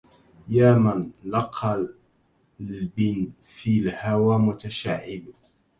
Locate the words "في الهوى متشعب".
3.43-5.21